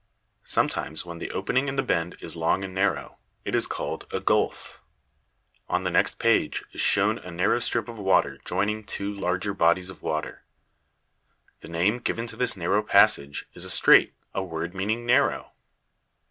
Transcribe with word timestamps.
Sometimes, 0.45 1.05
when 1.05 1.19
the 1.19 1.29
opening 1.29 1.67
in 1.67 1.75
the 1.75 1.83
bend 1.83 2.17
is 2.21 2.35
long 2.35 2.63
and 2.63 2.73
narrow, 2.73 3.19
it 3.45 3.53
is 3.53 3.67
called 3.67 4.07
a 4.09 4.19
gulf. 4.19 4.81
On 5.69 5.83
the 5.83 5.91
next 5.91 6.17
page 6.17 6.63
is 6.71 6.81
shown 6.81 7.19
a 7.19 7.29
narrow 7.29 7.59
strip 7.59 7.87
of 7.87 7.99
water 7.99 8.39
joining 8.43 8.83
two 8.83 9.13
larger 9.13 9.53
bodies 9.53 9.91
of 9.91 10.01
water. 10.01 10.43
The 11.59 11.67
name 11.69 11.99
given 11.99 12.25
to 12.25 12.35
this 12.35 12.57
narrow 12.57 12.81
passage 12.81 13.47
is 13.53 13.71
strait, 13.71 14.15
a 14.33 14.41
word 14.41 14.73
meaning 14.73 15.05
narrow. 15.05 15.51